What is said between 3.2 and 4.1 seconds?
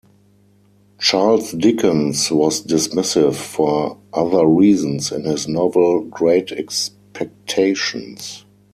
for